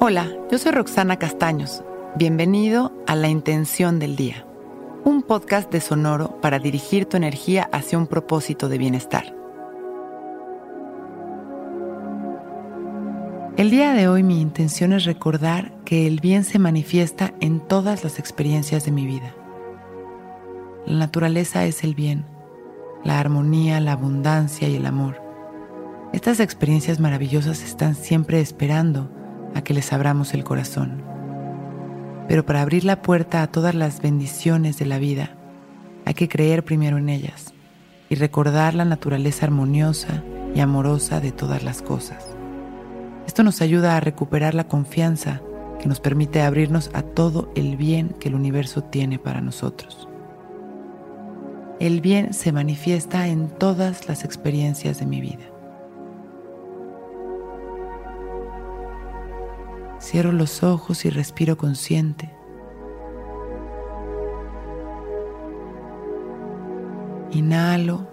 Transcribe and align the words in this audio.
Hola, 0.00 0.28
yo 0.48 0.58
soy 0.58 0.70
Roxana 0.70 1.16
Castaños. 1.16 1.82
Bienvenido 2.14 2.92
a 3.08 3.16
La 3.16 3.28
Intención 3.28 3.98
del 3.98 4.14
Día, 4.14 4.46
un 5.04 5.22
podcast 5.22 5.72
de 5.72 5.80
Sonoro 5.80 6.40
para 6.40 6.60
dirigir 6.60 7.06
tu 7.06 7.16
energía 7.16 7.68
hacia 7.72 7.98
un 7.98 8.06
propósito 8.06 8.68
de 8.68 8.78
bienestar. 8.78 9.34
El 13.56 13.70
día 13.70 13.92
de 13.92 14.06
hoy 14.06 14.22
mi 14.22 14.40
intención 14.40 14.92
es 14.92 15.04
recordar 15.04 15.72
que 15.84 16.06
el 16.06 16.20
bien 16.20 16.44
se 16.44 16.60
manifiesta 16.60 17.34
en 17.40 17.58
todas 17.58 18.04
las 18.04 18.20
experiencias 18.20 18.84
de 18.84 18.92
mi 18.92 19.04
vida. 19.04 19.34
La 20.86 20.96
naturaleza 20.96 21.64
es 21.64 21.82
el 21.82 21.96
bien, 21.96 22.24
la 23.02 23.18
armonía, 23.18 23.80
la 23.80 23.94
abundancia 23.94 24.68
y 24.68 24.76
el 24.76 24.86
amor. 24.86 25.20
Estas 26.12 26.38
experiencias 26.38 27.00
maravillosas 27.00 27.64
están 27.64 27.96
siempre 27.96 28.40
esperando 28.40 29.17
a 29.54 29.62
que 29.62 29.74
les 29.74 29.92
abramos 29.92 30.34
el 30.34 30.44
corazón. 30.44 31.02
Pero 32.28 32.44
para 32.44 32.62
abrir 32.62 32.84
la 32.84 33.02
puerta 33.02 33.42
a 33.42 33.46
todas 33.46 33.74
las 33.74 34.02
bendiciones 34.02 34.78
de 34.78 34.86
la 34.86 34.98
vida, 34.98 35.30
hay 36.04 36.14
que 36.14 36.28
creer 36.28 36.64
primero 36.64 36.98
en 36.98 37.08
ellas 37.08 37.52
y 38.08 38.14
recordar 38.14 38.74
la 38.74 38.84
naturaleza 38.84 39.46
armoniosa 39.46 40.22
y 40.54 40.60
amorosa 40.60 41.20
de 41.20 41.32
todas 41.32 41.62
las 41.62 41.82
cosas. 41.82 42.26
Esto 43.26 43.42
nos 43.42 43.60
ayuda 43.60 43.96
a 43.96 44.00
recuperar 44.00 44.54
la 44.54 44.68
confianza 44.68 45.42
que 45.78 45.88
nos 45.88 46.00
permite 46.00 46.42
abrirnos 46.42 46.90
a 46.94 47.02
todo 47.02 47.52
el 47.54 47.76
bien 47.76 48.14
que 48.18 48.28
el 48.28 48.34
universo 48.34 48.82
tiene 48.82 49.18
para 49.18 49.40
nosotros. 49.40 50.08
El 51.78 52.00
bien 52.00 52.34
se 52.34 52.50
manifiesta 52.52 53.28
en 53.28 53.48
todas 53.48 54.08
las 54.08 54.24
experiencias 54.24 54.98
de 54.98 55.06
mi 55.06 55.20
vida. 55.20 55.44
Cierro 60.10 60.32
los 60.32 60.62
ojos 60.62 61.04
y 61.04 61.10
respiro 61.10 61.58
consciente. 61.58 62.30
Inhalo. 67.30 68.08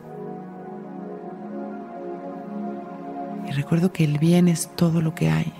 Y 3.47 3.51
recuerdo 3.53 3.93
que 3.93 4.03
el 4.03 4.17
bien 4.19 4.49
es 4.49 4.67
todo 4.75 4.99
lo 4.99 5.15
que 5.15 5.29
hay. 5.29 5.53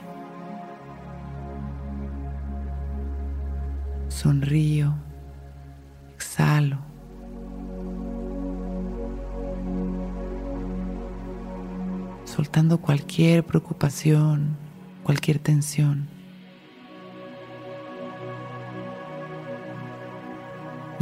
Sonrío. 4.09 4.93
Exhalo. 6.15 6.79
Soltando 12.25 12.81
cualquier 12.81 13.45
preocupación, 13.45 14.57
cualquier 15.05 15.39
tensión. 15.39 16.13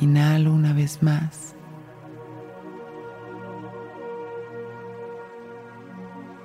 Inhalo 0.03 0.51
una 0.51 0.73
vez 0.73 1.01
más. 1.01 1.55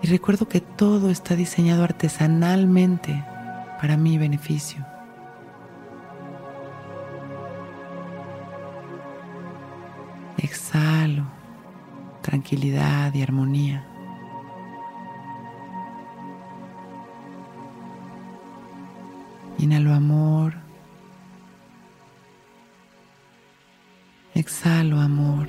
Y 0.01 0.07
recuerdo 0.07 0.47
que 0.47 0.61
todo 0.61 1.11
está 1.11 1.35
diseñado 1.35 1.83
artesanalmente 1.83 3.25
para 3.81 3.97
mi 3.97 4.17
beneficio. 4.17 4.87
Exhalo 10.37 11.25
tranquilidad 12.23 13.13
y 13.13 13.23
armonía. 13.23 13.85
Inhalo 19.59 19.93
amor. 19.95 20.68
Exhalo 24.39 25.01
amor. 25.01 25.49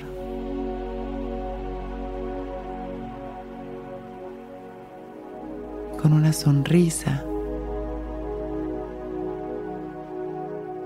Con 6.02 6.12
una 6.12 6.32
sonrisa 6.32 7.24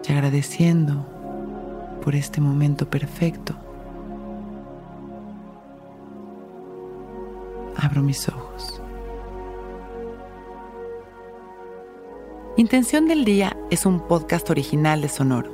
y 0.06 0.12
agradeciendo 0.12 1.06
por 2.04 2.14
este 2.14 2.42
momento 2.42 2.90
perfecto, 2.90 3.54
abro 7.74 8.02
mis 8.02 8.28
ojos. 8.28 8.82
Intención 12.58 13.08
del 13.08 13.24
Día 13.24 13.56
es 13.70 13.86
un 13.86 14.06
podcast 14.06 14.50
original 14.50 15.00
de 15.00 15.08
Sonoro. 15.08 15.53